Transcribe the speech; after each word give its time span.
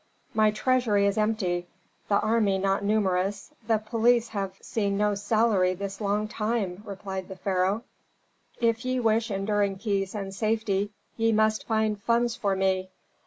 "My 0.33 0.49
treasury 0.49 1.05
is 1.05 1.15
empty, 1.15 1.67
the 2.09 2.19
army 2.21 2.57
not 2.57 2.83
numerous, 2.83 3.51
the 3.67 3.77
police 3.77 4.29
have 4.29 4.57
seen 4.59 4.97
no 4.97 5.13
salary 5.13 5.75
this 5.75 6.01
long 6.01 6.27
time," 6.27 6.81
replied 6.87 7.27
the 7.27 7.35
pharaoh. 7.35 7.83
"If 8.59 8.83
ye 8.83 8.99
wish 8.99 9.29
enduring 9.29 9.77
peace 9.77 10.15
and 10.15 10.33
safety 10.33 10.89
ye 11.17 11.31
must 11.31 11.67
find 11.67 12.01
funds 12.01 12.35
for 12.35 12.55
me. 12.55 12.89